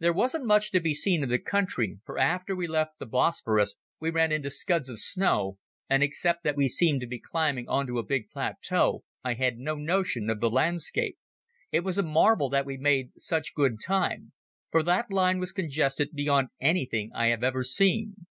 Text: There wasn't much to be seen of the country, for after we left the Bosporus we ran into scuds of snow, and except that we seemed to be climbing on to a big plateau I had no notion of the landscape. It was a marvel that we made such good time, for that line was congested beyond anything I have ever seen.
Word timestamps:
There 0.00 0.12
wasn't 0.12 0.44
much 0.44 0.72
to 0.72 0.80
be 0.80 0.92
seen 0.92 1.22
of 1.22 1.28
the 1.28 1.38
country, 1.38 2.00
for 2.04 2.18
after 2.18 2.52
we 2.56 2.66
left 2.66 2.98
the 2.98 3.06
Bosporus 3.06 3.76
we 4.00 4.10
ran 4.10 4.32
into 4.32 4.50
scuds 4.50 4.88
of 4.88 4.98
snow, 4.98 5.58
and 5.88 6.02
except 6.02 6.42
that 6.42 6.56
we 6.56 6.66
seemed 6.66 7.00
to 7.02 7.06
be 7.06 7.20
climbing 7.20 7.68
on 7.68 7.86
to 7.86 8.00
a 8.00 8.04
big 8.04 8.28
plateau 8.28 9.04
I 9.22 9.34
had 9.34 9.58
no 9.58 9.76
notion 9.76 10.28
of 10.30 10.40
the 10.40 10.50
landscape. 10.50 11.16
It 11.70 11.84
was 11.84 11.96
a 11.96 12.02
marvel 12.02 12.48
that 12.48 12.66
we 12.66 12.76
made 12.76 13.12
such 13.16 13.54
good 13.54 13.76
time, 13.80 14.32
for 14.72 14.82
that 14.82 15.12
line 15.12 15.38
was 15.38 15.52
congested 15.52 16.10
beyond 16.12 16.48
anything 16.60 17.12
I 17.14 17.28
have 17.28 17.44
ever 17.44 17.62
seen. 17.62 18.26